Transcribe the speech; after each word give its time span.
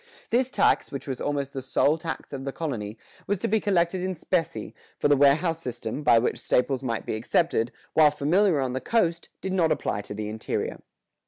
[118:2] 0.01 0.07
This 0.31 0.49
tax, 0.49 0.91
which 0.91 1.05
was 1.05 1.21
almost 1.21 1.53
the 1.53 1.61
sole 1.61 1.95
tax 1.95 2.33
of 2.33 2.43
the 2.43 2.51
colony, 2.51 2.97
was 3.27 3.37
to 3.37 3.47
be 3.47 3.59
collected 3.59 4.01
in 4.01 4.15
specie, 4.15 4.73
for 4.97 5.07
the 5.07 5.15
warehouse 5.15 5.59
system, 5.61 6.01
by 6.01 6.17
which 6.17 6.39
staples 6.39 6.81
might 6.81 7.05
be 7.05 7.13
accepted, 7.13 7.71
while 7.93 8.09
familiar 8.09 8.59
on 8.59 8.73
the 8.73 8.81
coast, 8.81 9.29
did 9.41 9.53
not 9.53 9.71
apply 9.71 10.01
to 10.01 10.15
the 10.15 10.27
interior. 10.27 10.79